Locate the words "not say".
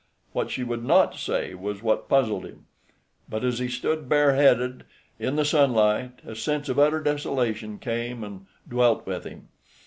0.83-1.53